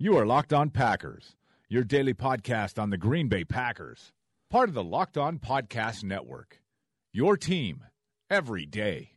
You 0.00 0.16
are 0.16 0.24
Locked 0.24 0.52
On 0.52 0.70
Packers, 0.70 1.34
your 1.68 1.82
daily 1.82 2.14
podcast 2.14 2.80
on 2.80 2.90
the 2.90 2.96
Green 2.96 3.26
Bay 3.26 3.42
Packers. 3.42 4.12
Part 4.48 4.68
of 4.68 4.74
the 4.76 4.84
Locked 4.84 5.18
On 5.18 5.40
Podcast 5.40 6.04
Network. 6.04 6.60
Your 7.12 7.36
team 7.36 7.82
every 8.30 8.64
day. 8.64 9.14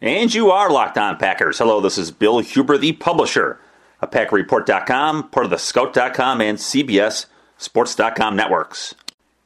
And 0.00 0.32
you 0.32 0.50
are 0.50 0.70
Locked 0.70 0.96
On 0.96 1.18
Packers. 1.18 1.58
Hello, 1.58 1.82
this 1.82 1.98
is 1.98 2.10
Bill 2.10 2.38
Huber, 2.38 2.78
the 2.78 2.92
publisher 2.92 3.60
of 4.00 4.10
PackerReport.com, 4.10 5.28
part 5.28 5.44
of 5.44 5.50
the 5.50 5.58
Scout.com 5.58 6.40
and 6.40 6.56
CBS 6.56 7.26
Sports.com 7.58 8.34
networks. 8.34 8.94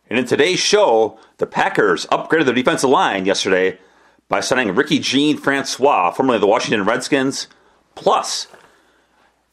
And 0.09 0.21
in 0.21 0.25
today's 0.25 0.61
show, 0.61 1.19
the 1.39 1.47
Packers 1.49 2.07
upgraded 2.13 2.45
their 2.45 2.55
defensive 2.55 2.91
line 2.91 3.25
yesterday 3.25 3.81
by 4.29 4.39
signing 4.39 4.73
Ricky 4.73 5.01
Jean 5.01 5.37
Francois, 5.37 6.13
formerly 6.13 6.37
of 6.37 6.43
the 6.43 6.47
Washington 6.47 6.85
Redskins. 6.85 7.49
Plus, 7.97 8.47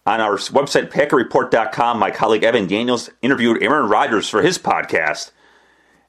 on 0.06 0.22
our 0.22 0.38
website, 0.38 0.92
PackerReport.com, 0.92 1.98
my 1.98 2.12
colleague 2.12 2.44
Evan 2.44 2.68
Daniels 2.68 3.10
interviewed 3.22 3.62
Aaron 3.64 3.90
Rodgers 3.90 4.30
for 4.30 4.42
his 4.42 4.60
podcast. 4.60 5.32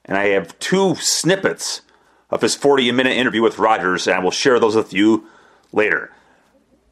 And 0.05 0.17
I 0.17 0.27
have 0.27 0.57
two 0.59 0.95
snippets 0.95 1.81
of 2.29 2.41
his 2.41 2.55
40 2.55 2.91
minute 2.91 3.17
interview 3.17 3.41
with 3.41 3.59
Rodgers, 3.59 4.07
and 4.07 4.15
I 4.15 4.19
will 4.19 4.31
share 4.31 4.59
those 4.59 4.75
with 4.75 4.93
you 4.93 5.27
later. 5.71 6.11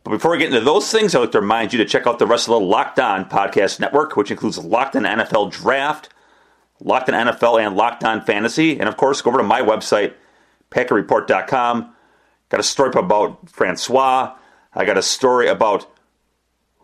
But 0.04 0.12
before 0.12 0.32
we 0.32 0.38
get 0.38 0.54
into 0.54 0.62
those 0.62 0.92
things, 0.92 1.16
I'd 1.16 1.20
like 1.20 1.32
to 1.32 1.42
remind 1.42 1.74
you 1.74 1.80
to 1.80 1.86
check 1.86 2.06
out 2.08 2.20
the 2.20 2.28
rest 2.28 2.48
of 2.48 2.54
the 2.54 2.60
Locked 2.60 3.00
On 3.00 3.26
Podcast 3.26 3.80
Network, 3.80 4.16
which 4.16 4.32
includes 4.32 4.58
Locked 4.58 4.96
On 4.96 5.04
NFL 5.04 5.52
Draft, 5.52 6.10
Locked 6.80 7.10
On 7.10 7.28
NFL, 7.28 7.66
and 7.66 7.76
Locked 7.76 8.04
On 8.04 8.22
Fantasy. 8.22 8.80
And 8.80 8.90
of 8.90 8.98
course, 8.98 9.22
go 9.22 9.30
over 9.30 9.40
to 9.40 9.44
my 9.44 9.62
website, 9.62 10.14
PackerReport.com. 10.72 11.94
Got 12.50 12.60
a 12.60 12.64
story 12.64 12.92
about 12.96 13.50
Francois. 13.50 14.36
I 14.74 14.86
got 14.86 14.98
a 14.98 15.02
story 15.02 15.48
about 15.48 15.88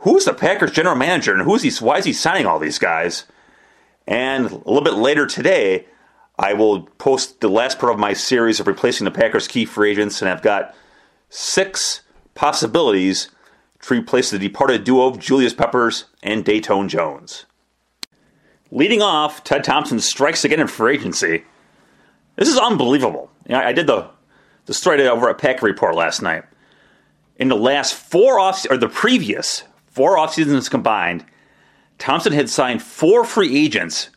who's 0.02 0.26
the 0.26 0.34
Packers 0.34 0.72
general 0.72 0.96
manager 0.96 1.34
and 1.34 1.42
who's 1.44 1.64
he, 1.64 1.72
why 1.84 1.98
is 1.98 2.06
he 2.06 2.14
signing 2.14 2.46
all 2.46 2.60
these 2.60 2.80
guys. 2.80 3.26
And 4.08 4.52
a 4.52 4.56
little 4.56 4.82
bit 4.82 4.96
later 4.96 5.26
today, 5.26 5.86
I 6.38 6.54
will 6.54 6.84
post 6.98 7.40
the 7.40 7.50
last 7.50 7.80
part 7.80 7.94
of 7.94 8.00
my 8.00 8.14
series 8.14 8.60
of 8.60 8.68
replacing 8.68 9.06
the 9.06 9.12
Packers 9.12 9.48
key 9.48 9.66
free 9.66 9.92
agents, 9.92 10.22
and 10.22 10.30
I've 10.30 10.42
got 10.42 10.76
six 11.30 12.02
possibilities 12.34 13.30
to 13.84 13.94
replace 13.94 14.32
the 14.32 14.40
departed 14.40 14.84
duo 14.84 15.08
of 15.08 15.20
Julius 15.20 15.54
Peppers 15.54 16.06
and 16.24 16.44
Datone 16.44 16.88
Jones. 16.88 17.46
Leading 18.72 19.02
off, 19.02 19.44
Ted 19.44 19.64
Thompson 19.64 20.00
strikes 20.00 20.44
again 20.44 20.60
in 20.60 20.68
free 20.68 20.96
agency. 20.96 21.44
This 22.38 22.48
is 22.48 22.58
unbelievable. 22.58 23.30
You 23.48 23.54
know, 23.54 23.62
I 23.62 23.74
did 23.74 23.88
the 23.88 24.10
the 24.66 24.74
story 24.74 25.06
over 25.08 25.30
at 25.30 25.40
Packer 25.40 25.66
Report 25.66 25.96
last 25.96 26.22
night. 26.22 26.44
In 27.36 27.50
the 27.50 27.56
last 27.56 27.96
four 27.96 28.40
off 28.40 28.66
or 28.70 28.78
the 28.78 28.88
previous 28.88 29.64
four 29.92 30.17
off 30.17 30.34
seasons 30.34 30.70
combined, 30.70 31.25
Thompson 31.97 32.34
had 32.34 32.50
signed 32.50 32.81
four 32.81 33.23
free 33.23 33.56
agents 33.56 34.09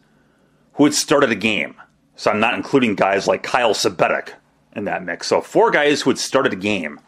who 0.74 0.84
had 0.84 0.94
started 0.94 1.30
a 1.30 1.36
game. 1.36 1.74
So 2.16 2.30
I'm 2.30 2.40
not 2.40 2.54
including 2.54 2.94
guys 2.94 3.26
like 3.26 3.42
Kyle 3.42 3.74
Sabetic 3.74 4.30
in 4.74 4.84
that 4.84 5.04
mix. 5.04 5.26
So 5.26 5.40
four 5.40 5.70
guys 5.70 6.02
who 6.02 6.10
had 6.10 6.18
started 6.18 6.52
a 6.52 6.56
game. 6.56 7.00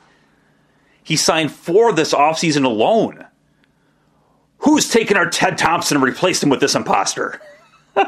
He 1.03 1.16
signed 1.16 1.53
four 1.53 1.93
this 1.93 2.12
offseason 2.12 2.65
alone. 2.65 3.25
Who's 4.59 4.88
taken 4.88 5.16
our 5.16 5.31
Ted 5.31 5.56
Thompson 5.56 5.97
and 5.97 6.05
replaced 6.05 6.43
him 6.43 6.49
with 6.49 6.60
this 6.60 6.75
imposter? 6.75 7.41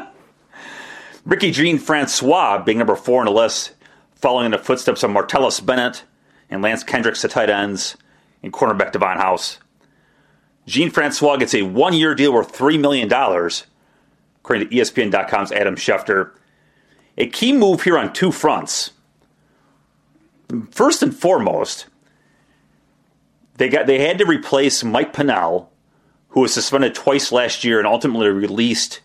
Ricky 1.25 1.51
Jean 1.51 1.77
Francois 1.77 2.61
being 2.63 2.79
number 2.79 2.95
four 2.95 3.21
on 3.21 3.25
the 3.25 3.31
list, 3.31 3.73
following 4.15 4.47
in 4.47 4.51
the 4.51 4.57
footsteps 4.57 5.03
of 5.03 5.11
Martellus 5.11 5.65
Bennett 5.65 6.03
and 6.49 6.61
Lance 6.61 6.83
Kendricks, 6.83 7.21
the 7.21 7.29
tight 7.29 7.49
ends, 7.49 7.95
and 8.43 8.51
cornerback 8.51 8.91
Davon 8.91 9.17
House. 9.17 9.59
Jean 10.69 10.91
Francois 10.91 11.37
gets 11.37 11.55
a 11.55 11.63
one 11.63 11.93
year 11.93 12.13
deal 12.13 12.31
worth 12.31 12.55
$3 12.55 12.79
million, 12.79 13.11
according 13.11 14.69
to 14.69 14.75
ESPN.com's 14.75 15.51
Adam 15.51 15.75
Schefter. 15.75 16.31
A 17.17 17.27
key 17.27 17.53
move 17.53 17.81
here 17.81 17.97
on 17.97 18.13
two 18.13 18.31
fronts. 18.31 18.91
First 20.69 21.01
and 21.01 21.15
foremost, 21.15 21.87
they 23.57 23.67
got 23.67 23.87
they 23.87 24.07
had 24.07 24.19
to 24.19 24.25
replace 24.25 24.83
Mike 24.83 25.11
Pennel, 25.11 25.71
who 26.29 26.41
was 26.41 26.53
suspended 26.53 26.93
twice 26.93 27.31
last 27.31 27.63
year 27.63 27.79
and 27.79 27.87
ultimately 27.87 28.29
released 28.29 29.01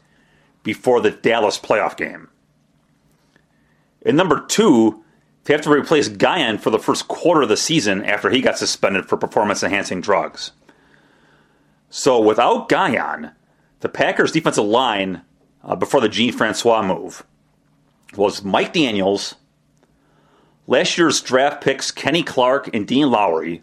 before 0.63 1.01
the 1.01 1.11
Dallas 1.11 1.59
playoff 1.59 1.97
game. 1.97 2.29
And 4.05 4.19
number 4.19 4.45
two, 4.47 5.03
they 5.45 5.55
have 5.55 5.63
to 5.63 5.71
replace 5.71 6.11
Guion 6.11 6.61
for 6.61 6.69
the 6.69 6.79
first 6.79 7.09
quarter 7.09 7.43
of 7.43 7.49
the 7.49 7.57
season 7.57 8.05
after 8.05 8.29
he 8.29 8.43
got 8.43 8.59
suspended 8.59 9.07
for 9.07 9.17
performance 9.17 9.63
enhancing 9.63 10.03
drugs. 10.03 10.53
So 11.97 12.19
without 12.19 12.69
Guion, 12.69 13.35
the 13.79 13.89
Packers' 13.89 14.33
defensive 14.33 14.65
line 14.65 15.23
uh, 15.63 15.77
before 15.77 16.01
the 16.01 16.09
Jean 16.09 16.33
Francois 16.33 16.83
move 16.83 17.25
was 18.17 18.43
Mike 18.43 18.73
Daniels, 18.73 19.37
last 20.67 20.99
year's 20.99 21.21
draft 21.21 21.63
picks 21.63 21.93
Kenny 21.93 22.25
Clark 22.25 22.75
and 22.75 22.85
Dean 22.85 23.13
Lowry, 23.13 23.63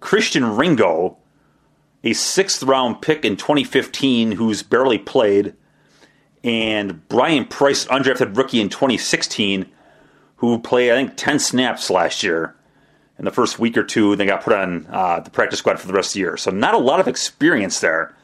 Christian 0.00 0.56
Ringo, 0.56 1.18
a 2.02 2.14
sixth 2.14 2.62
round 2.62 3.02
pick 3.02 3.26
in 3.26 3.36
2015 3.36 4.32
who's 4.32 4.62
barely 4.62 4.96
played, 4.96 5.52
and 6.42 7.06
Brian 7.10 7.44
Price, 7.44 7.84
undrafted 7.84 8.34
rookie 8.34 8.62
in 8.62 8.70
2016, 8.70 9.66
who 10.36 10.58
played, 10.58 10.92
I 10.92 10.94
think, 10.94 11.18
10 11.18 11.40
snaps 11.40 11.90
last 11.90 12.22
year 12.22 12.56
in 13.20 13.24
the 13.24 13.30
first 13.30 13.60
week 13.60 13.76
or 13.76 13.84
two. 13.84 14.16
They 14.16 14.26
got 14.26 14.42
put 14.42 14.54
on 14.54 14.86
uh, 14.90 15.20
the 15.20 15.30
practice 15.30 15.60
squad 15.60 15.78
for 15.78 15.86
the 15.86 15.92
rest 15.92 16.10
of 16.10 16.14
the 16.14 16.20
year. 16.20 16.36
So, 16.36 16.50
not 16.50 16.74
a 16.74 16.78
lot 16.78 16.98
of 16.98 17.06
experience 17.06 17.78
there. 17.78 18.16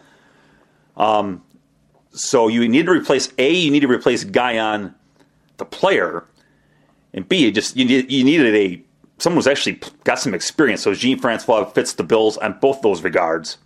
Um, 0.97 1.45
so, 2.11 2.49
you 2.49 2.69
need 2.69 2.87
to 2.87 2.93
replace 2.93 3.33
A, 3.39 3.55
you 3.55 3.71
need 3.71 3.81
to 3.81 3.89
replace 3.89 4.25
Guion, 4.25 4.95
the 5.59 5.65
player, 5.65 6.25
and 7.12 7.29
B, 7.29 7.37
you 7.37 7.53
just 7.53 7.77
you, 7.77 7.85
need, 7.85 8.11
you 8.11 8.25
needed 8.25 8.55
a 8.55 8.83
someone 9.19 9.39
who's 9.39 9.47
actually 9.47 9.81
got 10.05 10.19
some 10.19 10.35
experience. 10.35 10.83
So 10.83 10.95
Jean 10.95 11.19
Francois 11.19 11.65
fits 11.65 11.95
the 11.95 12.05
bills 12.05 12.37
on 12.39 12.59
both 12.61 12.83
those 12.83 13.03
regards. 13.03 13.59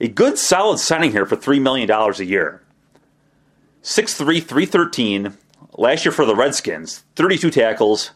A 0.00 0.08
good 0.08 0.38
solid 0.38 0.78
signing 0.78 1.12
here 1.12 1.26
for 1.26 1.36
$3 1.36 1.60
million 1.60 1.90
a 1.90 2.22
year. 2.22 2.62
6'3, 3.82 4.42
313. 4.42 5.36
Last 5.78 6.04
year 6.04 6.12
for 6.12 6.24
the 6.24 6.34
Redskins, 6.34 7.04
32 7.16 7.50
tackles, 7.50 8.12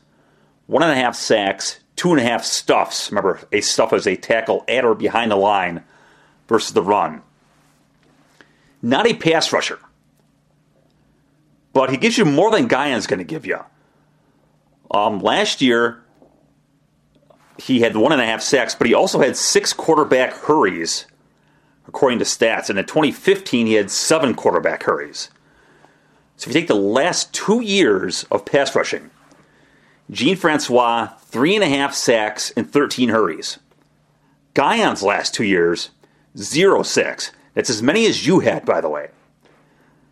one 0.71 0.85
and 0.85 0.93
a 0.93 0.95
half 0.95 1.17
sacks, 1.17 1.81
two 1.97 2.13
and 2.13 2.21
a 2.21 2.23
half 2.23 2.45
stuffs. 2.45 3.11
Remember, 3.11 3.41
a 3.51 3.61
stuff 3.61 3.93
is 3.93 4.07
a 4.07 4.15
tackle 4.15 4.65
at 4.69 4.85
or 4.85 4.95
behind 4.95 5.33
the 5.33 5.37
line 5.37 5.83
versus 6.47 6.73
the 6.73 6.83
run. 6.83 7.23
Not 8.81 9.07
a 9.09 9.15
pass 9.15 9.53
rusher, 9.53 9.81
but 11.73 11.91
he 11.91 11.97
gives 11.97 12.17
you 12.17 12.25
more 12.25 12.53
than 12.53 12.69
Guion's 12.69 13.09
going 13.09 13.19
to 13.19 13.25
give 13.25 13.45
you. 13.45 13.59
Um, 14.93 15.19
last 15.19 15.61
year, 15.61 16.05
he 17.59 17.81
had 17.81 17.97
one 17.97 18.13
and 18.13 18.21
a 18.21 18.27
half 18.27 18.41
sacks, 18.41 18.77
but 18.77 18.87
he 18.87 18.95
also 18.95 19.19
had 19.19 19.37
six 19.37 19.73
quarterback 19.73 20.33
hurries, 20.33 21.07
according 21.89 22.21
to 22.21 22.25
stats. 22.25 22.71
And 22.71 22.79
in 22.79 22.87
2015, 22.87 23.67
he 23.67 23.75
had 23.75 23.91
seven 23.91 24.35
quarterback 24.35 24.85
hurries. 24.85 25.31
So 26.37 26.49
if 26.49 26.55
you 26.55 26.61
take 26.61 26.69
the 26.69 26.75
last 26.75 27.35
two 27.35 27.61
years 27.61 28.25
of 28.31 28.47
pass 28.47 28.75
rushing, 28.75 29.11
Jean 30.11 30.37
Francois, 30.37 31.09
three 31.21 31.55
and 31.55 31.65
a 31.65 31.69
half 31.69 31.95
sacks 31.95 32.51
and 32.57 32.71
13 32.71 33.11
hurries. 33.11 33.59
Guion's 34.55 35.03
last 35.03 35.35
two 35.35 35.45
years, 35.45 35.91
zero 36.37 36.83
sacks. 36.83 37.31
That's 37.55 37.71
as 37.71 37.83
many 37.83 38.07
as 38.07 38.27
you 38.27 38.41
had, 38.41 38.65
by 38.65 38.81
the 38.81 38.89
way. 38.89 39.11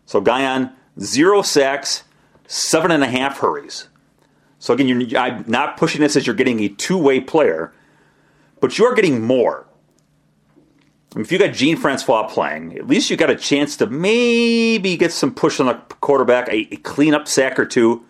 So 0.05 0.21
Guion, 0.21 0.73
zero 0.99 1.41
sacks, 1.41 2.03
seven 2.47 2.91
and 2.91 3.03
a 3.03 3.07
half 3.07 3.39
hurries. 3.39 3.89
So 4.59 4.73
again, 4.73 5.15
I'm 5.15 5.45
not 5.47 5.77
pushing 5.77 6.01
this 6.01 6.15
as 6.15 6.25
you're 6.25 6.35
getting 6.35 6.59
a 6.61 6.69
two-way 6.69 7.19
player, 7.21 7.73
but 8.59 8.77
you 8.77 8.85
are 8.85 8.93
getting 8.93 9.21
more. 9.21 9.65
If 11.15 11.31
you 11.31 11.39
got 11.39 11.53
Jean 11.53 11.75
Francois 11.75 12.27
playing, 12.27 12.77
at 12.77 12.87
least 12.87 13.09
you 13.09 13.17
got 13.17 13.29
a 13.29 13.35
chance 13.35 13.77
to 13.77 13.87
maybe 13.87 14.95
get 14.95 15.11
some 15.11 15.33
push 15.33 15.59
on 15.59 15.65
the 15.67 15.75
quarterback, 16.01 16.47
a, 16.49 16.73
a 16.73 16.77
clean 16.77 17.13
up 17.13 17.27
sack 17.27 17.57
or 17.57 17.65
two. 17.65 18.05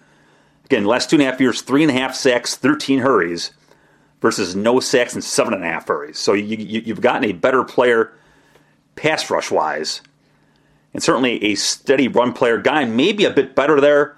Again, 0.69 0.85
last 0.85 1.09
two 1.09 1.15
and 1.15 1.23
a 1.23 1.25
half 1.25 1.41
years, 1.41 1.63
three 1.63 1.81
and 1.81 1.89
a 1.89 1.95
half 1.95 2.13
sacks, 2.13 2.55
13 2.55 2.99
hurries 2.99 3.51
versus 4.21 4.55
no 4.55 4.79
sacks 4.79 5.15
and 5.15 5.23
seven 5.23 5.55
and 5.55 5.63
a 5.63 5.67
half 5.67 5.87
hurries. 5.87 6.19
So 6.19 6.33
you, 6.33 6.57
you, 6.57 6.81
you've 6.85 7.01
gotten 7.01 7.27
a 7.27 7.33
better 7.33 7.63
player 7.63 8.13
pass 8.95 9.31
rush 9.31 9.49
wise, 9.49 10.01
and 10.93 11.01
certainly 11.01 11.43
a 11.43 11.55
steady 11.55 12.07
run 12.07 12.33
player. 12.33 12.59
Guy 12.59 12.85
maybe 12.85 13.25
a 13.25 13.31
bit 13.31 13.55
better 13.55 13.81
there, 13.81 14.15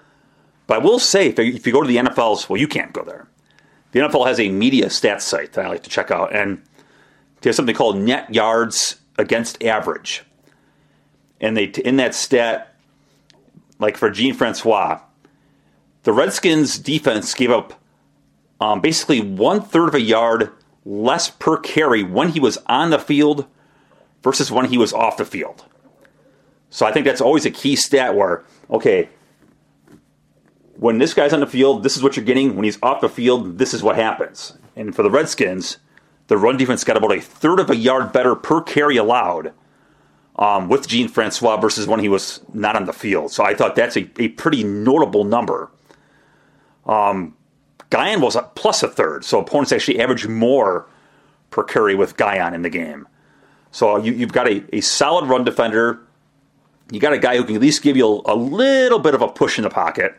but 0.67 0.81
I 0.81 0.83
will 0.83 0.99
say 0.99 1.27
if, 1.27 1.39
if 1.39 1.65
you 1.65 1.71
go 1.71 1.81
to 1.81 1.87
the 1.87 1.95
NFL's, 1.95 2.49
well, 2.49 2.59
you 2.59 2.67
can't 2.67 2.91
go 2.91 3.03
there. 3.03 3.27
The 3.93 3.99
NFL 3.99 4.27
has 4.27 4.39
a 4.39 4.49
media 4.49 4.87
stats 4.87 5.21
site 5.21 5.53
that 5.53 5.65
I 5.65 5.69
like 5.69 5.83
to 5.83 5.89
check 5.89 6.11
out, 6.11 6.35
and 6.35 6.61
they 7.39 7.49
have 7.49 7.55
something 7.55 7.75
called 7.75 7.97
net 7.97 8.33
yards 8.33 8.97
against 9.17 9.63
average. 9.63 10.23
And 11.39 11.55
they 11.55 11.65
in 11.65 11.95
that 11.95 12.13
stat, 12.13 12.75
like 13.79 13.95
for 13.95 14.09
Jean 14.09 14.33
Francois, 14.33 14.99
the 16.03 16.13
Redskins 16.13 16.77
defense 16.77 17.33
gave 17.33 17.51
up 17.51 17.73
um, 18.59 18.81
basically 18.81 19.21
one 19.21 19.61
third 19.61 19.89
of 19.89 19.95
a 19.95 20.01
yard 20.01 20.51
less 20.85 21.29
per 21.29 21.57
carry 21.57 22.03
when 22.03 22.29
he 22.29 22.39
was 22.39 22.57
on 22.67 22.89
the 22.89 22.99
field 22.99 23.45
versus 24.23 24.51
when 24.51 24.65
he 24.65 24.77
was 24.77 24.93
off 24.93 25.17
the 25.17 25.25
field. 25.25 25.65
So 26.69 26.85
I 26.85 26.91
think 26.91 27.05
that's 27.05 27.21
always 27.21 27.45
a 27.45 27.51
key 27.51 27.75
stat 27.75 28.15
where, 28.15 28.43
okay, 28.69 29.09
when 30.75 30.97
this 30.97 31.13
guy's 31.13 31.33
on 31.33 31.41
the 31.41 31.47
field, 31.47 31.83
this 31.83 31.97
is 31.97 32.03
what 32.03 32.15
you're 32.15 32.25
getting. 32.25 32.55
When 32.55 32.63
he's 32.63 32.79
off 32.81 33.01
the 33.01 33.09
field, 33.09 33.57
this 33.57 33.73
is 33.73 33.83
what 33.83 33.95
happens. 33.95 34.57
And 34.75 34.95
for 34.95 35.03
the 35.03 35.11
Redskins, 35.11 35.77
the 36.27 36.37
run 36.37 36.57
defense 36.57 36.83
got 36.83 36.97
about 36.97 37.15
a 37.15 37.21
third 37.21 37.59
of 37.59 37.69
a 37.69 37.75
yard 37.75 38.13
better 38.13 38.35
per 38.35 38.61
carry 38.61 38.97
allowed 38.97 39.53
um, 40.37 40.69
with 40.69 40.87
Jean 40.87 41.07
Francois 41.07 41.57
versus 41.57 41.87
when 41.87 41.99
he 41.99 42.09
was 42.09 42.39
not 42.53 42.75
on 42.75 42.85
the 42.85 42.93
field. 42.93 43.31
So 43.31 43.43
I 43.43 43.53
thought 43.53 43.75
that's 43.75 43.97
a, 43.97 44.09
a 44.17 44.29
pretty 44.29 44.63
notable 44.63 45.23
number. 45.23 45.69
Um, 46.85 47.35
Guion 47.89 48.21
was 48.21 48.37
plus 48.55 48.83
a 48.83 48.87
third, 48.87 49.25
so 49.25 49.39
opponents 49.39 49.71
actually 49.71 49.99
averaged 49.99 50.27
more 50.27 50.87
per 51.49 51.63
carry 51.63 51.95
with 51.95 52.17
Guion 52.17 52.53
in 52.53 52.61
the 52.61 52.69
game. 52.69 53.07
So 53.71 53.97
you, 53.97 54.13
have 54.19 54.31
got 54.31 54.47
a, 54.47 54.63
a 54.75 54.81
solid 54.81 55.29
run 55.29 55.43
defender. 55.43 55.99
You 56.91 56.99
got 56.99 57.13
a 57.13 57.17
guy 57.17 57.37
who 57.37 57.43
can 57.43 57.55
at 57.55 57.61
least 57.61 57.83
give 57.83 57.95
you 57.95 58.05
a, 58.25 58.33
a 58.33 58.35
little 58.35 58.99
bit 58.99 59.13
of 59.13 59.21
a 59.21 59.27
push 59.27 59.57
in 59.57 59.63
the 59.63 59.69
pocket. 59.69 60.15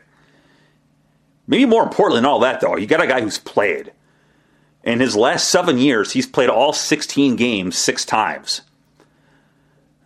Maybe 1.47 1.67
more 1.67 1.83
importantly 1.83 2.19
than 2.19 2.27
all 2.27 2.39
that, 2.41 2.61
though, 2.61 2.77
you 2.77 2.87
got 2.87 3.03
a 3.03 3.07
guy 3.07 3.21
who's 3.21 3.39
played. 3.39 3.93
In 4.85 5.01
his 5.01 5.17
last 5.17 5.51
seven 5.51 5.79
years, 5.79 6.13
he's 6.13 6.27
played 6.27 6.49
all 6.49 6.73
16 6.73 7.37
games 7.37 7.77
six 7.77 8.05
times. 8.05 8.63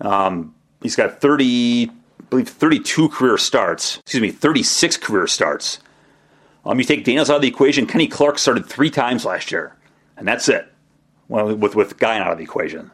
Um, 0.00 0.54
he's 0.82 0.96
got 0.96 1.20
30, 1.20 1.90
I 1.90 2.24
believe 2.30 2.48
32 2.48 3.08
career 3.10 3.38
starts. 3.38 3.98
Excuse 3.98 4.20
me, 4.20 4.30
36 4.30 4.96
career 4.98 5.26
starts. 5.26 5.78
Um, 6.66 6.78
you 6.78 6.84
take 6.84 7.04
Daniels 7.04 7.30
out 7.30 7.36
of 7.36 7.42
the 7.42 7.48
equation. 7.48 7.86
Kenny 7.86 8.08
Clark 8.08 8.38
started 8.38 8.66
three 8.66 8.90
times 8.90 9.24
last 9.24 9.52
year, 9.52 9.76
and 10.16 10.26
that's 10.26 10.48
it. 10.48 10.72
Well, 11.28 11.54
with 11.54 11.74
with 11.74 11.98
Guy 11.98 12.18
out 12.18 12.32
of 12.32 12.38
the 12.38 12.44
equation, 12.44 12.90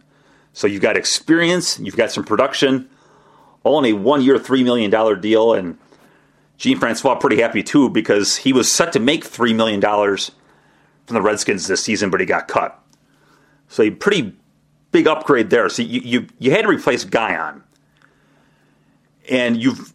so 0.52 0.66
you've 0.66 0.82
got 0.82 0.96
experience, 0.96 1.78
you've 1.78 1.96
got 1.96 2.10
some 2.10 2.24
production, 2.24 2.88
all 3.64 3.82
in 3.82 3.86
a 3.86 3.96
one-year, 3.96 4.38
three 4.38 4.62
million 4.62 4.90
dollar 4.90 5.16
deal, 5.16 5.54
and 5.54 5.78
Jean 6.58 6.78
Francois 6.78 7.14
pretty 7.16 7.40
happy 7.40 7.62
too 7.62 7.88
because 7.88 8.36
he 8.36 8.52
was 8.52 8.70
set 8.70 8.92
to 8.92 9.00
make 9.00 9.24
three 9.24 9.54
million 9.54 9.80
dollars 9.80 10.30
from 11.06 11.14
the 11.14 11.22
Redskins 11.22 11.66
this 11.66 11.82
season, 11.82 12.10
but 12.10 12.20
he 12.20 12.26
got 12.26 12.48
cut. 12.48 12.78
So 13.68 13.82
a 13.82 13.90
pretty 13.90 14.34
big 14.92 15.06
upgrade 15.06 15.50
there. 15.50 15.68
So 15.68 15.82
you 15.82 16.00
you, 16.00 16.26
you 16.38 16.50
had 16.50 16.62
to 16.62 16.68
replace 16.68 17.04
Guion, 17.04 17.62
and 19.30 19.62
you've 19.62 19.92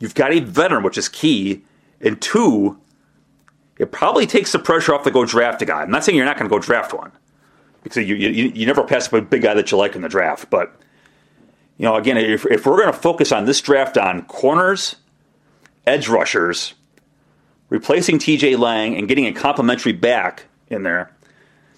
you've 0.00 0.14
got 0.14 0.32
a 0.32 0.40
veteran, 0.40 0.82
which 0.82 0.98
is 0.98 1.08
key, 1.08 1.62
and 2.00 2.20
two, 2.20 2.78
it 3.78 3.92
probably 3.92 4.26
takes 4.26 4.52
the 4.52 4.58
pressure 4.58 4.94
off 4.94 5.04
to 5.04 5.10
go 5.10 5.24
draft 5.24 5.62
a 5.62 5.64
guy. 5.64 5.82
I'm 5.82 5.90
not 5.90 6.04
saying 6.04 6.16
you're 6.16 6.24
not 6.24 6.38
going 6.38 6.48
to 6.48 6.54
go 6.54 6.60
draft 6.60 6.92
one 6.92 7.12
because 7.82 8.08
you, 8.08 8.16
you 8.16 8.52
you 8.54 8.66
never 8.66 8.84
pass 8.84 9.06
up 9.06 9.12
a 9.12 9.22
big 9.22 9.42
guy 9.42 9.54
that 9.54 9.70
you 9.70 9.76
like 9.76 9.94
in 9.94 10.02
the 10.02 10.08
draft, 10.08 10.50
but 10.50 10.74
you 11.78 11.84
know 11.84 11.96
again 11.96 12.16
if 12.16 12.46
if 12.46 12.66
we're 12.66 12.76
going 12.76 12.92
to 12.92 12.98
focus 12.98 13.32
on 13.32 13.44
this 13.44 13.60
draft 13.60 13.96
on 13.96 14.22
corners, 14.22 14.96
edge 15.86 16.08
rushers 16.08 16.74
replacing 17.68 18.18
TJ 18.18 18.58
Lang 18.58 18.96
and 18.96 19.08
getting 19.08 19.26
a 19.26 19.32
complimentary 19.32 19.92
back 19.92 20.44
in 20.68 20.82
there, 20.82 21.12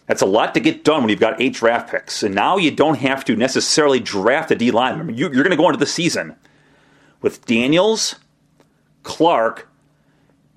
that's 0.06 0.22
a 0.22 0.26
lot 0.26 0.54
to 0.54 0.60
get 0.60 0.84
done 0.84 1.02
when 1.02 1.10
you've 1.10 1.20
got 1.20 1.40
eight 1.40 1.54
draft 1.54 1.90
picks. 1.90 2.22
And 2.22 2.34
now 2.34 2.56
you 2.56 2.70
don't 2.70 2.98
have 2.98 3.24
to 3.26 3.36
necessarily 3.36 4.00
draft 4.00 4.50
a 4.50 4.54
D 4.54 4.70
lineman. 4.70 5.16
You, 5.16 5.30
you're 5.32 5.44
going 5.44 5.50
to 5.50 5.56
go 5.56 5.66
into 5.66 5.78
the 5.78 5.86
season 5.86 6.36
with 7.20 7.44
Daniels, 7.46 8.16
Clark, 9.02 9.68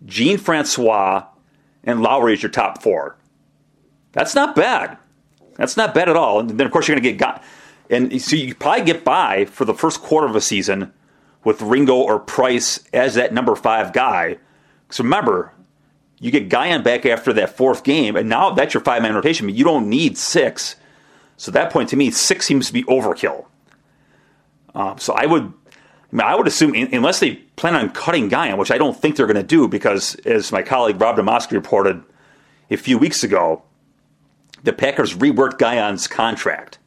Jean 0.06 0.38
Francois, 0.38 1.26
and 1.84 2.02
Lowry 2.02 2.34
is 2.34 2.44
your 2.44 2.52
top 2.52 2.82
four. 2.82 3.18
That's 4.12 4.36
not 4.36 4.56
bad. 4.56 4.98
That's 5.56 5.78
not 5.78 5.94
bad 5.94 6.10
at 6.10 6.16
all. 6.18 6.40
And 6.40 6.50
then, 6.50 6.66
of 6.66 6.74
course, 6.74 6.88
you're 6.88 6.96
going 6.96 7.04
to 7.04 7.12
get 7.12 7.18
got. 7.18 7.44
And 7.90 8.22
so 8.22 8.36
you 8.36 8.56
probably 8.56 8.86
get 8.86 9.04
by 9.04 9.46
for 9.46 9.66
the 9.66 9.74
first 9.74 10.02
quarter 10.02 10.28
of 10.28 10.36
a 10.36 10.42
season 10.42 10.94
with 11.44 11.62
Ringo 11.62 11.96
or 11.96 12.20
Price 12.20 12.84
as 12.94 13.16
that 13.16 13.34
number 13.34 13.56
five 13.56 13.94
guy 13.94 14.38
so 14.92 15.04
remember, 15.04 15.54
you 16.20 16.32
get 16.32 16.50
Guion 16.50 16.84
back 16.84 17.06
after 17.06 17.34
that 17.34 17.56
fourth 17.56 17.84
game, 17.84 18.16
and 18.16 18.30
now 18.30 18.52
that's 18.52 18.74
your 18.74 18.84
five 18.84 19.02
man 19.02 19.16
rotation. 19.16 19.48
But 19.48 19.56
you 19.56 19.64
don't 19.64 19.90
need 19.90 20.18
six. 20.18 20.76
So 21.38 21.50
at 21.50 21.54
that 21.54 21.72
point, 21.72 21.90
to 21.90 21.96
me, 21.96 22.12
six 22.12 22.46
seems 22.46 22.68
to 22.68 22.74
be 22.74 22.84
overkill. 22.84 23.46
Um, 24.76 25.00
so 25.00 25.14
I 25.14 25.26
would, 25.26 25.52
I, 26.12 26.16
mean, 26.16 26.28
I 26.28 26.36
would 26.36 26.48
assume 26.48 26.74
unless 26.74 27.20
they 27.20 27.36
plan 27.56 27.76
on 27.76 27.90
cutting 27.92 28.30
Guion, 28.30 28.58
which 28.58 28.72
I 28.72 28.78
don't 28.78 29.00
think 29.00 29.16
they're 29.16 29.28
going 29.28 29.36
to 29.38 29.44
do, 29.44 29.68
because 29.68 30.16
as 30.26 30.52
my 30.52 30.62
colleague 30.62 31.00
Rob 31.00 31.18
Demovsky 31.18 31.54
reported 31.54 32.04
a 32.70 32.78
few 32.78 32.98
weeks 32.98 33.24
ago, 33.24 33.64
the 34.64 34.74
Packers 34.74 35.16
reworked 35.16 35.58
Guion's 35.58 36.08
contract. 36.08 36.78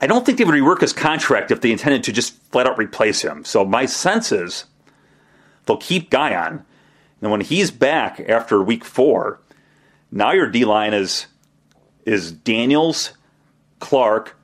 I 0.00 0.06
don't 0.06 0.24
think 0.24 0.38
they 0.38 0.44
would 0.44 0.54
rework 0.54 0.80
his 0.80 0.92
contract 0.92 1.50
if 1.50 1.60
they 1.60 1.72
intended 1.72 2.04
to 2.04 2.12
just 2.12 2.40
flat 2.50 2.66
out 2.66 2.78
replace 2.78 3.22
him. 3.22 3.44
So 3.44 3.64
my 3.64 3.86
sense 3.86 4.32
is 4.32 4.64
they'll 5.66 5.76
keep 5.76 6.10
Guion 6.10 6.64
and 7.20 7.30
when 7.30 7.40
he's 7.40 7.70
back 7.70 8.20
after 8.20 8.62
week 8.62 8.84
four, 8.84 9.40
now 10.10 10.32
your 10.32 10.48
D 10.48 10.64
line 10.64 10.94
is 10.94 11.26
is 12.04 12.32
Daniels, 12.32 13.12
Clark, 13.80 14.37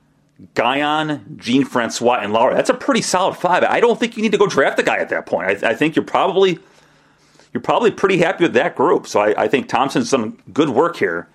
Guion, 0.53 1.37
Jean 1.37 1.63
Francois, 1.63 2.19
and 2.21 2.33
Lowry. 2.33 2.55
That's 2.55 2.69
a 2.69 2.73
pretty 2.73 3.01
solid 3.01 3.35
five. 3.35 3.63
I 3.63 3.79
don't 3.79 3.99
think 3.99 4.17
you 4.17 4.23
need 4.23 4.33
to 4.33 4.37
go 4.37 4.47
draft 4.47 4.79
a 4.79 4.83
guy 4.83 4.97
at 4.97 5.09
that 5.09 5.25
point. 5.25 5.63
I, 5.63 5.69
I 5.69 5.73
think 5.75 5.95
you're 5.95 6.05
probably 6.05 6.59
you're 7.53 7.61
probably 7.61 7.91
pretty 7.91 8.17
happy 8.17 8.43
with 8.43 8.53
that 8.53 8.75
group. 8.75 9.07
So 9.07 9.21
I, 9.21 9.43
I 9.43 9.47
think 9.47 9.69
Thompson's 9.69 10.11
done 10.11 10.41
good 10.51 10.69
work 10.69 10.97
here 10.97 11.29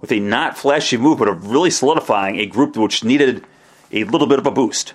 with 0.00 0.10
a 0.10 0.18
not 0.18 0.56
flashy 0.56 0.96
move, 0.96 1.18
but 1.18 1.28
of 1.28 1.50
really 1.50 1.70
solidifying 1.70 2.36
a 2.36 2.46
group 2.46 2.76
which 2.76 3.04
needed 3.04 3.44
a 3.92 4.04
little 4.04 4.26
bit 4.26 4.38
of 4.38 4.46
a 4.46 4.50
boost. 4.50 4.94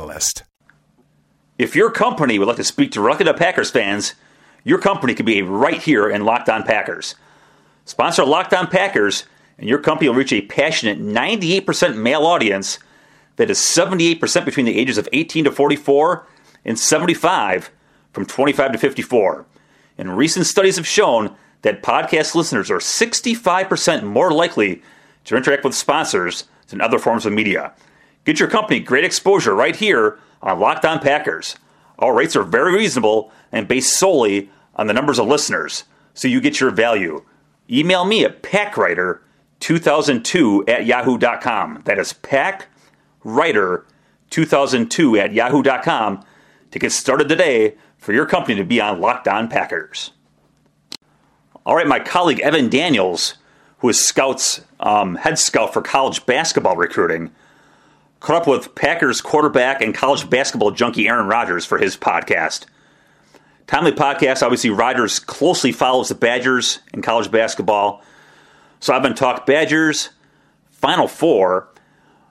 Catalyst. 0.00 0.44
If 1.58 1.76
your 1.76 1.90
company 1.90 2.38
would 2.38 2.48
like 2.48 2.56
to 2.56 2.64
speak 2.64 2.90
directly 2.90 3.26
to 3.26 3.34
Packers 3.34 3.70
fans, 3.70 4.14
your 4.64 4.78
company 4.78 5.14
could 5.14 5.26
be 5.26 5.42
right 5.42 5.82
here 5.82 6.08
in 6.08 6.24
Locked 6.24 6.48
On 6.48 6.62
Packers. 6.62 7.16
Sponsor 7.84 8.24
Locked 8.24 8.54
On 8.54 8.66
Packers, 8.66 9.24
and 9.58 9.68
your 9.68 9.78
company 9.78 10.08
will 10.08 10.16
reach 10.16 10.32
a 10.32 10.40
passionate 10.40 10.98
98% 10.98 11.96
male 11.96 12.24
audience 12.24 12.78
that 13.36 13.50
is 13.50 13.58
78% 13.58 14.46
between 14.46 14.64
the 14.64 14.78
ages 14.78 14.96
of 14.96 15.06
18 15.12 15.44
to 15.44 15.52
44 15.52 16.26
and 16.64 16.78
75 16.78 17.70
from 18.14 18.24
25 18.24 18.72
to 18.72 18.78
54. 18.78 19.44
And 19.98 20.16
recent 20.16 20.46
studies 20.46 20.76
have 20.76 20.86
shown 20.86 21.36
that 21.60 21.82
podcast 21.82 22.34
listeners 22.34 22.70
are 22.70 22.78
65% 22.78 24.04
more 24.04 24.30
likely 24.30 24.82
to 25.26 25.36
interact 25.36 25.64
with 25.64 25.74
sponsors 25.74 26.44
than 26.68 26.80
other 26.80 26.98
forms 26.98 27.26
of 27.26 27.34
media. 27.34 27.74
Get 28.30 28.38
your 28.38 28.48
company 28.48 28.78
great 28.78 29.02
exposure 29.02 29.56
right 29.56 29.74
here 29.74 30.20
on 30.40 30.60
Locked 30.60 30.84
On 30.84 31.00
Packers. 31.00 31.56
Our 31.98 32.14
rates 32.14 32.36
are 32.36 32.44
very 32.44 32.72
reasonable 32.72 33.32
and 33.50 33.66
based 33.66 33.98
solely 33.98 34.48
on 34.76 34.86
the 34.86 34.92
numbers 34.92 35.18
of 35.18 35.26
listeners, 35.26 35.82
so 36.14 36.28
you 36.28 36.40
get 36.40 36.60
your 36.60 36.70
value. 36.70 37.24
Email 37.68 38.04
me 38.04 38.24
at 38.24 38.44
packwriter2002 38.44 40.68
at 40.68 40.86
yahoo.com. 40.86 41.82
That 41.86 41.98
is 41.98 42.14
packwriter2002 43.24 45.18
at 45.18 45.32
yahoo.com 45.32 46.24
to 46.70 46.78
get 46.78 46.92
started 46.92 47.28
today 47.28 47.74
for 47.98 48.12
your 48.12 48.26
company 48.26 48.54
to 48.54 48.64
be 48.64 48.80
on 48.80 49.00
Locked 49.00 49.26
On 49.26 49.48
Packers. 49.48 50.12
All 51.66 51.74
right, 51.74 51.88
my 51.88 51.98
colleague 51.98 52.38
Evan 52.38 52.68
Daniels 52.68 53.38
who 53.80 53.88
is 53.88 53.98
Scouts 53.98 54.62
um, 54.78 55.16
head 55.16 55.38
scout 55.38 55.72
for 55.72 55.82
college 55.82 56.24
basketball 56.26 56.76
recruiting, 56.76 57.30
caught 58.20 58.42
up 58.42 58.46
with 58.46 58.74
Packers 58.74 59.20
quarterback 59.20 59.80
and 59.80 59.94
college 59.94 60.28
basketball 60.28 60.70
junkie 60.70 61.08
Aaron 61.08 61.26
Rodgers 61.26 61.64
for 61.64 61.78
his 61.78 61.96
podcast. 61.96 62.66
Timely 63.66 63.92
podcast. 63.92 64.42
Obviously, 64.42 64.70
Rodgers 64.70 65.18
closely 65.18 65.72
follows 65.72 66.08
the 66.08 66.14
Badgers 66.14 66.80
in 66.92 67.02
college 67.02 67.30
basketball. 67.30 68.02
So 68.80 68.94
I've 68.94 69.02
been 69.02 69.14
talked 69.14 69.46
Badgers, 69.46 70.10
Final 70.70 71.08
Four, 71.08 71.68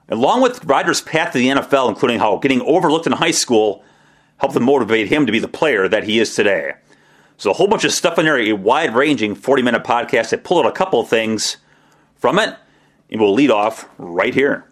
along 0.10 0.41
with 0.41 0.65
Rodgers' 0.65 1.01
path 1.01 1.34
to 1.34 1.39
the 1.39 1.48
NFL, 1.50 1.89
including 1.89 2.19
how 2.19 2.38
getting 2.38 2.62
overlooked 2.62 3.08
in 3.08 3.13
high 3.13 3.31
school 3.31 3.84
helped 4.38 4.53
to 4.53 4.60
motivate 4.60 5.08
him 5.08 5.25
to 5.25 5.31
be 5.31 5.39
the 5.39 5.48
player 5.48 5.88
that 5.88 6.03
he 6.03 6.19
is 6.19 6.36
today. 6.36 6.74
So 7.38 7.51
a 7.51 7.53
whole 7.53 7.67
bunch 7.67 7.86
of 7.86 7.91
stuff 7.91 8.19
in 8.19 8.25
there, 8.25 8.38
a 8.38 8.53
wide 8.53 8.93
ranging 8.93 9.34
40 9.34 9.62
minute 9.63 9.84
podcast. 9.84 10.29
that 10.29 10.43
pulled 10.43 10.65
out 10.65 10.69
a 10.69 10.75
couple 10.75 11.00
of 11.00 11.08
things 11.08 11.58
from 12.15 12.38
it, 12.38 12.55
and 13.10 13.22
we'll 13.22 13.34
lead 13.34 13.50
off 13.51 13.88
right 13.98 14.34
here. 14.34 14.68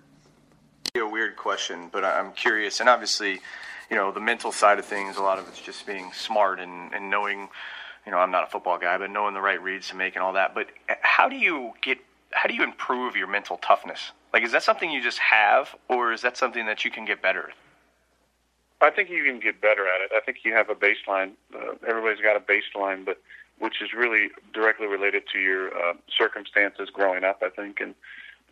A 0.97 1.07
weird 1.07 1.35
question, 1.35 1.89
but 1.91 2.03
I'm 2.03 2.31
curious, 2.31 2.79
and 2.79 2.89
obviously, 2.89 3.39
you 3.89 3.95
know, 3.95 4.11
the 4.11 4.19
mental 4.19 4.51
side 4.51 4.79
of 4.79 4.85
things, 4.85 5.15
a 5.17 5.21
lot 5.21 5.37
of 5.37 5.47
it's 5.47 5.61
just 5.61 5.85
being 5.85 6.11
smart 6.11 6.59
and, 6.59 6.93
and 6.93 7.09
knowing, 7.09 7.49
you 8.05 8.11
know, 8.11 8.17
I'm 8.17 8.31
not 8.31 8.43
a 8.43 8.47
football 8.47 8.77
guy, 8.77 8.97
but 8.97 9.11
knowing 9.11 9.33
the 9.33 9.41
right 9.41 9.61
reads 9.61 9.89
to 9.89 9.95
make 9.95 10.15
and 10.15 10.23
all 10.23 10.33
that. 10.33 10.55
But 10.55 10.67
how 10.87 11.29
do 11.29 11.35
you 11.35 11.73
get, 11.81 11.99
how 12.31 12.49
do 12.49 12.55
you 12.55 12.63
improve 12.63 13.15
your 13.15 13.27
mental 13.27 13.57
toughness? 13.57 14.11
Like, 14.33 14.43
is 14.43 14.51
that 14.51 14.63
something 14.63 14.89
you 14.89 15.01
just 15.01 15.19
have, 15.19 15.75
or 15.87 16.11
is 16.11 16.21
that 16.23 16.35
something 16.35 16.65
that 16.65 16.83
you 16.83 16.91
can 16.91 17.05
get 17.05 17.21
better 17.21 17.49
at? 17.49 17.55
I 18.81 18.89
think 18.89 19.09
you 19.09 19.23
can 19.23 19.39
get 19.39 19.61
better 19.61 19.85
at 19.87 20.01
it. 20.01 20.11
I 20.15 20.19
think 20.19 20.39
you 20.43 20.53
have 20.53 20.69
a 20.69 20.75
baseline. 20.75 21.31
Uh, 21.55 21.75
everybody's 21.87 22.21
got 22.21 22.35
a 22.35 22.39
baseline, 22.41 23.05
but 23.05 23.21
which 23.59 23.81
is 23.81 23.93
really 23.93 24.29
directly 24.53 24.87
related 24.87 25.23
to 25.33 25.39
your 25.39 25.75
uh, 25.77 25.93
circumstances 26.15 26.89
growing 26.91 27.23
up. 27.23 27.41
I 27.43 27.49
think 27.49 27.79
and 27.79 27.95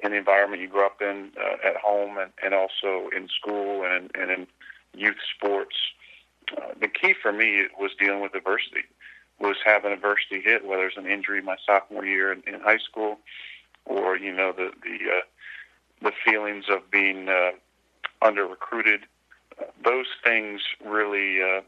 in 0.05 0.11
the 0.11 0.17
environment 0.17 0.61
you 0.61 0.67
grew 0.67 0.85
up 0.85 1.01
in 1.01 1.31
uh, 1.37 1.67
at 1.67 1.75
home 1.77 2.17
and, 2.17 2.31
and 2.43 2.53
also 2.53 3.09
in 3.15 3.27
school 3.27 3.83
and, 3.85 4.11
and 4.15 4.31
in 4.31 4.47
youth 4.93 5.17
sports. 5.35 5.75
Uh, 6.55 6.73
the 6.79 6.87
key 6.87 7.13
for 7.19 7.31
me 7.31 7.63
was 7.79 7.91
dealing 7.99 8.21
with 8.21 8.35
adversity. 8.35 8.83
Was 9.39 9.57
having 9.65 9.91
adversity 9.91 10.41
hit, 10.41 10.65
whether 10.65 10.87
it's 10.87 10.95
an 10.97 11.07
injury 11.07 11.41
my 11.41 11.57
sophomore 11.65 12.05
year 12.05 12.31
in, 12.31 12.41
in 12.47 12.61
high 12.61 12.77
school, 12.77 13.19
or 13.85 14.15
you 14.17 14.31
know 14.33 14.53
the 14.53 14.71
the 14.81 15.11
uh, 15.11 15.21
the 16.01 16.11
feelings 16.23 16.65
of 16.69 16.89
being 16.89 17.27
uh, 17.27 17.51
under 18.21 18.45
recruited 18.45 19.01
those 19.83 20.07
things 20.23 20.61
really, 20.85 21.41
uh, 21.41 21.61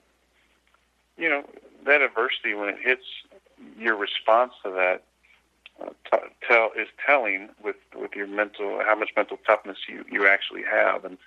you 1.18 1.30
know, 1.30 1.44
that 1.86 2.02
adversity 2.02 2.54
when 2.54 2.70
it 2.70 2.78
hits, 2.84 3.06
your 3.78 3.96
response 3.96 4.54
to 4.64 4.72
that 4.72 5.04
uh, 5.82 5.90
t- 6.12 6.28
tell 6.48 6.72
is 6.78 6.88
telling 7.06 7.50
with 7.64 7.76
with 7.96 8.16
your 8.16 8.28
mental 8.28 8.82
how 8.86 8.96
much 8.96 9.12
mental 9.16 9.38
toughness 9.46 9.78
you 9.88 10.04
you 10.12 10.28
actually 10.28 10.64
have, 10.64 11.06
and 11.06 11.18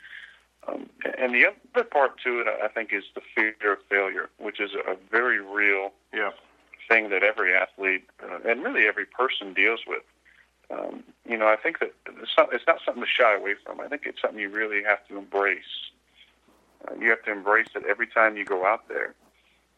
um, 0.69 0.89
and 1.19 1.35
the 1.35 1.47
other 1.47 1.85
part 1.85 2.21
to 2.25 2.41
it, 2.41 2.47
I 2.63 2.69
think, 2.69 2.93
is 2.93 3.05
the 3.15 3.23
fear 3.35 3.73
of 3.73 3.79
failure, 3.89 4.29
which 4.39 4.61
is 4.61 4.73
a 4.75 4.97
very 5.11 5.41
real 5.41 5.93
yeah. 6.13 6.31
thing 6.89 7.09
that 7.11 7.23
every 7.23 7.55
athlete 7.55 8.05
uh, 8.23 8.39
and 8.49 8.63
really 8.63 8.87
every 8.87 9.07
person 9.07 9.55
deals 9.55 9.81
with. 9.87 10.03
Um, 10.71 11.03
you 11.29 11.37
know, 11.37 11.49
I 11.49 11.57
think 11.57 11.81
that 11.81 11.93
it's 12.23 12.31
not, 12.39 12.53
it's 12.53 12.65
not 12.67 12.79
something 12.85 13.03
to 13.03 13.09
shy 13.09 13.35
away 13.35 13.55
from. 13.65 13.81
I 13.81 13.89
think 13.89 14.03
it's 14.05 14.21
something 14.21 14.39
you 14.39 14.51
really 14.51 14.85
have 14.85 15.05
to 15.09 15.19
embrace 15.19 15.91
uh, 16.89 16.95
you 16.99 17.11
have 17.11 17.23
to 17.25 17.33
embrace 17.33 17.69
that 17.75 17.85
every 17.85 18.07
time 18.07 18.37
you 18.37 18.45
go 18.45 18.65
out 18.65 18.89
there, 18.89 19.15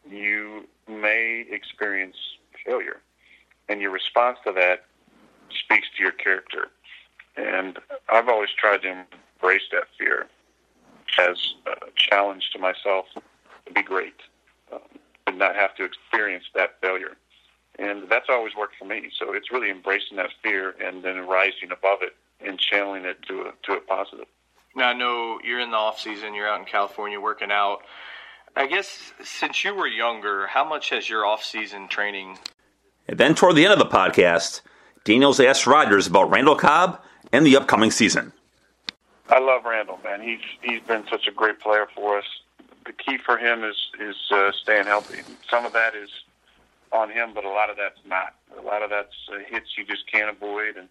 you 0.09 0.67
may 0.87 1.45
experience 1.49 2.15
failure. 2.65 3.01
And 3.69 3.81
your 3.81 3.91
response 3.91 4.37
to 4.45 4.51
that 4.53 4.85
speaks 5.49 5.87
to 5.97 6.03
your 6.03 6.11
character. 6.11 6.67
And 7.35 7.79
I've 8.09 8.29
always 8.29 8.49
tried 8.57 8.81
to 8.83 8.89
embrace 8.89 9.63
that 9.71 9.85
fear 9.97 10.27
as 11.19 11.53
a 11.67 11.91
challenge 11.95 12.49
to 12.53 12.59
myself 12.59 13.05
to 13.65 13.73
be 13.73 13.81
great 13.81 14.15
um, 14.71 14.79
and 15.27 15.37
not 15.37 15.55
have 15.55 15.75
to 15.75 15.83
experience 15.83 16.45
that 16.55 16.79
failure. 16.81 17.15
And 17.79 18.09
that's 18.09 18.27
always 18.29 18.53
worked 18.55 18.75
for 18.77 18.85
me. 18.85 19.09
So 19.17 19.33
it's 19.33 19.51
really 19.51 19.69
embracing 19.69 20.17
that 20.17 20.29
fear 20.43 20.75
and 20.83 21.03
then 21.03 21.27
rising 21.27 21.71
above 21.71 21.99
it 22.01 22.15
and 22.45 22.59
channeling 22.59 23.05
it 23.05 23.21
to 23.27 23.41
a, 23.41 23.53
to 23.63 23.73
a 23.73 23.81
positive. 23.81 24.25
Now 24.75 24.89
I 24.89 24.93
know 24.93 25.39
you're 25.43 25.59
in 25.59 25.71
the 25.71 25.77
off 25.77 25.99
season. 25.99 26.33
You're 26.35 26.47
out 26.47 26.59
in 26.59 26.65
California 26.65 27.19
working 27.19 27.51
out. 27.51 27.79
I 28.55 28.67
guess 28.67 29.13
since 29.23 29.63
you 29.63 29.73
were 29.73 29.87
younger, 29.87 30.45
how 30.45 30.63
much 30.63 30.89
has 30.91 31.09
your 31.09 31.25
off 31.25 31.43
season 31.43 31.87
training? 31.87 32.37
And 33.07 33.17
then 33.17 33.35
toward 33.35 33.55
the 33.55 33.65
end 33.65 33.73
of 33.73 33.79
the 33.79 33.85
podcast, 33.85 34.61
Daniels 35.03 35.39
asked 35.39 35.67
Rodgers 35.67 36.07
about 36.07 36.29
Randall 36.29 36.55
Cobb 36.55 37.01
and 37.31 37.45
the 37.45 37.57
upcoming 37.57 37.91
season. 37.91 38.31
I 39.29 39.39
love 39.39 39.65
Randall, 39.65 39.99
man. 40.03 40.21
He's 40.21 40.39
he's 40.61 40.81
been 40.81 41.03
such 41.09 41.27
a 41.27 41.31
great 41.31 41.59
player 41.59 41.87
for 41.95 42.17
us. 42.17 42.25
The 42.85 42.93
key 42.93 43.17
for 43.17 43.37
him 43.37 43.63
is 43.63 43.75
is 43.99 44.15
uh, 44.31 44.51
staying 44.61 44.85
healthy. 44.85 45.21
Some 45.49 45.65
of 45.65 45.73
that 45.73 45.95
is 45.95 46.09
on 46.91 47.09
him, 47.09 47.33
but 47.33 47.43
a 47.43 47.49
lot 47.49 47.69
of 47.69 47.77
that's 47.77 47.99
not. 48.05 48.35
A 48.57 48.61
lot 48.61 48.83
of 48.83 48.89
that's 48.89 49.15
uh, 49.31 49.39
hits 49.47 49.77
you 49.77 49.85
just 49.85 50.09
can't 50.11 50.29
avoid, 50.29 50.77
and 50.77 50.87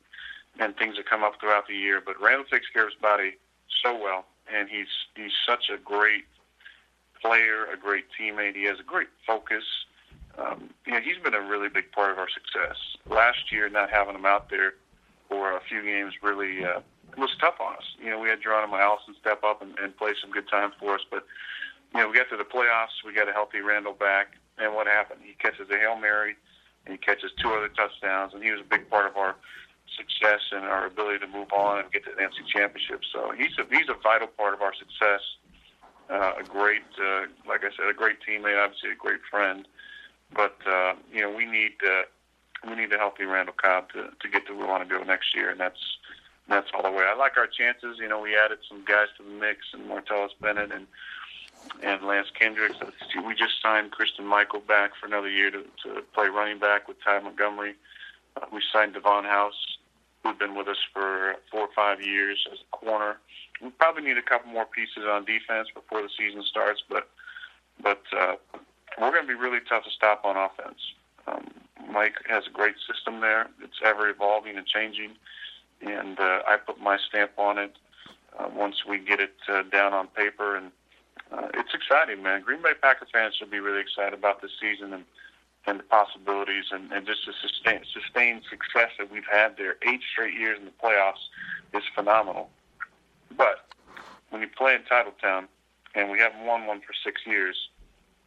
and 0.59 0.77
things 0.77 0.97
that 0.97 1.09
come 1.09 1.23
up 1.23 1.41
throughout 1.41 1.67
the 1.69 1.75
year. 1.75 2.03
But 2.05 2.21
Randall 2.21 2.45
takes 2.45 2.67
care 2.73 2.85
of 2.85 2.93
his 2.93 3.01
body 3.01 3.35
so 3.83 3.97
well, 3.97 4.27
and 4.53 4.69
he's 4.69 4.89
he's 5.15 5.33
such 5.47 5.71
a 5.73 5.79
great 5.79 6.25
player, 7.21 7.67
a 7.73 7.77
great 7.77 8.07
teammate. 8.19 8.57
He 8.57 8.65
has 8.65 8.81
a 8.81 8.85
great 8.85 9.09
focus. 9.27 9.65
Um, 10.39 10.71
you 10.87 10.93
know, 10.93 11.01
he's 11.01 11.19
been 11.23 11.35
a 11.35 11.41
really 11.41 11.69
big 11.69 11.93
part 11.93 12.11
of 12.11 12.19
our 12.19 12.29
success. 12.29 12.77
Last 13.09 13.53
year, 13.53 13.69
not 13.69 13.91
having 13.91 14.15
him 14.15 14.27
out 14.27 14.51
there 14.51 14.75
for 15.29 15.57
a 15.57 15.61
few 15.69 15.83
games 15.83 16.15
really 16.23 16.65
uh, 16.65 16.81
was 17.17 17.31
tough 17.41 17.55
on 17.61 17.77
us. 17.77 17.85
You 18.03 18.11
know, 18.11 18.19
we 18.19 18.29
had 18.29 18.43
Geronimo 18.43 18.77
Allison 18.77 19.15
step 19.21 19.45
up 19.45 19.63
and, 19.63 19.79
and 19.79 19.97
play 19.97 20.13
some 20.21 20.31
good 20.31 20.49
time 20.49 20.73
for 20.79 20.95
us, 20.95 21.03
but 21.11 21.25
you 21.95 22.01
know, 22.01 22.09
we 22.09 22.17
got 22.17 22.29
to 22.31 22.37
the 22.37 22.45
playoffs. 22.45 23.05
We 23.05 23.13
got 23.13 23.29
a 23.29 23.33
healthy 23.33 23.61
Randall 23.61 23.93
back, 23.93 24.39
and 24.59 24.75
what 24.75 24.87
happened? 24.87 25.21
He 25.25 25.35
catches 25.35 25.69
a 25.71 25.79
hail 25.79 25.97
mary, 25.97 26.37
and 26.87 26.93
he 26.93 26.99
catches 26.99 27.31
two 27.41 27.51
other 27.51 27.69
touchdowns, 27.69 28.33
and 28.35 28.43
he 28.43 28.51
was 28.51 28.61
a 28.61 28.69
big 28.69 28.89
part 28.89 29.07
of 29.07 29.17
our 29.17 29.37
success 29.97 30.41
and 30.53 30.65
our 30.65 30.87
ability 30.87 31.19
to 31.19 31.27
move 31.27 31.53
on 31.53 31.81
and 31.81 31.93
get 31.93 32.05
to 32.05 32.11
the 32.17 32.23
NFC 32.23 32.47
Championship. 32.49 33.03
So 33.13 33.33
he's 33.37 33.53
a 33.59 33.65
he's 33.69 33.89
a 33.89 33.97
vital 34.03 34.29
part 34.29 34.55
of 34.55 34.63
our 34.63 34.73
success. 34.75 35.21
Uh, 36.11 36.33
a 36.41 36.45
great, 36.45 36.83
uh, 37.01 37.25
like 37.49 37.65
I 37.65 37.71
said, 37.77 37.89
a 37.89 37.95
great 37.95 38.17
teammate, 38.21 38.63
obviously 38.63 38.91
a 38.91 38.95
great 38.95 39.21
friend. 39.31 39.67
But 40.35 40.57
uh, 40.67 40.95
you 41.13 41.23
know, 41.23 41.31
we 41.31 41.47
need 41.47 41.73
uh, 41.87 42.03
we 42.69 42.77
need 42.77 42.93
a 42.93 42.99
healthy 42.99 43.25
Randall 43.25 43.55
Cobb 43.55 43.91
to 43.93 44.11
to 44.21 44.29
get 44.29 44.47
to 44.47 44.53
where 44.53 44.67
we 44.67 44.71
want 44.71 44.89
to 44.89 44.99
go 44.99 45.03
next 45.03 45.35
year, 45.35 45.51
and 45.51 45.61
that's 45.61 45.99
that's 46.49 46.69
all 46.75 46.83
the 46.83 46.91
way. 46.91 47.05
I 47.05 47.15
like 47.15 47.37
our 47.37 47.47
chances. 47.47 47.99
You 47.99 48.09
know, 48.09 48.21
we 48.21 48.37
added 48.37 48.59
some 48.69 48.85
guys 48.85 49.09
to 49.19 49.23
the 49.23 49.31
mix, 49.31 49.67
and 49.73 49.89
Martellus 49.89 50.31
Bennett 50.41 50.73
and 50.73 50.87
and 51.83 52.03
Lance 52.03 52.29
Kendricks. 52.39 52.77
We 53.27 53.35
just 53.35 53.61
signed 53.63 53.93
Christine 53.93 54.27
Michael 54.27 54.61
back 54.61 54.93
for 54.99 55.07
another 55.07 55.31
year 55.31 55.51
to, 55.51 55.63
to 55.85 56.03
play 56.15 56.29
running 56.29 56.59
back 56.59 56.89
with 56.89 56.97
Ty 57.03 57.21
Montgomery. 57.21 57.75
Uh, 58.37 58.47
we 58.53 58.61
signed 58.73 58.95
Davon 58.95 59.25
House 59.25 59.79
who've 60.23 60.39
been 60.39 60.55
with 60.55 60.69
us 60.69 60.79
for 60.93 61.37
four 61.51 61.63
or 61.63 61.69
five 61.75 62.01
years 62.01 62.47
as 62.53 62.59
a 62.61 62.77
corner. 62.77 63.19
We 63.61 63.71
probably 63.71 64.03
need 64.03 64.19
a 64.19 64.23
couple 64.23 64.51
more 64.51 64.67
pieces 64.67 65.05
on 65.09 65.25
defense 65.25 65.69
before 65.75 66.03
the 66.03 66.09
season 66.17 66.43
starts, 66.45 66.83
but 66.89 67.09
but 67.83 68.03
uh, 68.17 68.37
we're 69.01 69.11
going 69.11 69.27
to 69.27 69.29
be 69.29 69.39
really 69.39 69.61
tough 69.69 69.85
to 69.85 69.91
stop 69.91 70.25
on 70.25 70.37
offense. 70.37 70.81
Um, 71.27 71.51
Mike 71.91 72.17
has 72.29 72.45
a 72.47 72.51
great 72.51 72.77
system 72.87 73.21
there. 73.21 73.49
It's 73.63 73.81
ever 73.85 74.09
evolving 74.09 74.57
and 74.57 74.67
changing, 74.67 75.13
and 75.81 76.19
uh, 76.19 76.43
I 76.47 76.57
put 76.57 76.81
my 76.81 76.99
stamp 77.09 77.33
on 77.39 77.59
it 77.59 77.77
uh, 78.39 78.49
once 78.55 78.85
we 78.89 78.99
get 78.99 79.21
it 79.21 79.35
uh, 79.49 79.63
down 79.63 79.93
on 79.93 80.09
paper. 80.09 80.57
And 80.57 80.71
uh, 81.31 81.49
it's 81.55 81.75
exciting, 81.75 82.23
man. 82.23 82.43
Green 82.43 82.63
Bay 82.63 82.75
Packer 82.81 83.07
fans 83.13 83.35
should 83.37 83.51
be 83.51 83.61
really 83.61 83.81
excited 83.81 84.15
about 84.15 84.43
this 84.43 84.53
season 84.61 84.93
and 84.93 85.05
and 85.67 85.79
the 85.79 85.85
possibilities 85.85 86.65
and, 86.73 86.91
and 86.93 87.07
just 87.07 87.21
the 87.27 87.33
sustain, 87.41 87.83
sustained 87.93 88.43
success 88.51 88.91
that 88.99 89.13
we've 89.13 89.27
had 89.31 89.57
there. 89.57 89.77
Eight 89.87 90.01
straight 90.11 90.35
years 90.35 90.59
in 90.59 90.65
the 90.65 90.73
playoffs 90.83 91.23
is 91.73 91.85
phenomenal. 91.95 92.51
But 93.37 93.67
when 94.31 94.43
you 94.43 94.49
play 94.49 94.75
in 94.75 94.83
Titletown 94.83 95.47
and 95.95 96.11
we 96.11 96.19
haven't 96.19 96.45
won 96.45 96.67
one 96.67 96.81
for 96.81 96.93
six 97.05 97.23
years, 97.27 97.69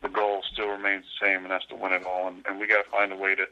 the 0.05 0.13
goal 0.13 0.43
still 0.53 0.69
remains 0.69 1.03
the 1.05 1.25
same, 1.25 1.41
and 1.41 1.51
that's 1.51 1.65
to 1.67 1.75
win 1.75 1.91
it 1.91 2.05
all. 2.05 2.27
And, 2.27 2.45
and 2.47 2.59
we 2.59 2.67
got 2.67 2.83
to 2.83 2.89
find 2.89 3.11
a 3.11 3.15
way 3.15 3.35
to 3.35 3.45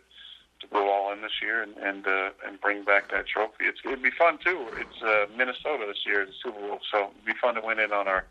to 0.61 0.67
go 0.71 0.89
all 0.89 1.11
in 1.11 1.21
this 1.21 1.41
year 1.41 1.61
and 1.63 1.75
and, 1.77 2.07
uh, 2.07 2.29
and 2.47 2.61
bring 2.61 2.83
back 2.83 3.11
that 3.11 3.27
trophy. 3.27 3.65
It's 3.65 3.79
it'd 3.83 4.03
be 4.03 4.11
fun 4.11 4.37
too. 4.37 4.67
It's 4.77 5.01
uh, 5.01 5.25
Minnesota 5.35 5.85
this 5.87 6.05
year, 6.05 6.25
the 6.25 6.31
Super 6.43 6.59
Bowl, 6.59 6.79
so 6.91 7.09
it'd 7.11 7.25
be 7.25 7.33
fun 7.41 7.55
to 7.55 7.61
win 7.61 7.79
it 7.79 7.91
on 7.91 8.07
our 8.07 8.25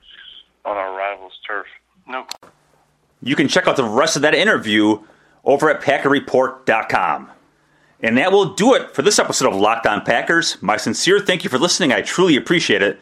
on 0.65 0.77
our 0.77 0.97
rivals' 0.97 1.39
turf. 1.47 1.67
No. 2.07 2.27
You 3.23 3.37
can 3.37 3.49
check 3.49 3.67
out 3.67 3.77
the 3.77 3.85
rest 3.85 4.17
of 4.17 4.23
that 4.23 4.35
interview 4.35 5.01
over 5.45 5.69
at 5.71 5.81
PackerReport.com. 5.81 7.31
And 8.01 8.19
that 8.19 8.33
will 8.33 8.55
do 8.55 8.75
it 8.75 8.93
for 8.93 9.03
this 9.03 9.21
episode 9.21 9.49
of 9.53 9.55
Locked 9.55 9.87
On 9.87 10.01
Packers. 10.01 10.61
My 10.61 10.77
sincere 10.77 11.21
thank 11.21 11.45
you 11.45 11.51
for 11.51 11.59
listening. 11.59 11.93
I 11.93 12.03
truly 12.03 12.37
appreciate 12.37 12.83
it. 12.83 12.99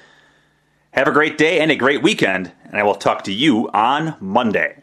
Have 0.93 1.09
a 1.09 1.13
great 1.13 1.39
day 1.39 1.61
and 1.61 1.71
a 1.71 1.77
great 1.77 2.03
weekend, 2.03 2.53
and 2.65 2.77
I 2.77 2.83
will 2.83 2.95
talk 2.95 3.25
to 3.25 3.33
you 3.33 3.71
on 3.71 4.17
Monday. 4.21 4.83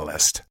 slash 0.00 0.10
catalyst. 0.10 0.42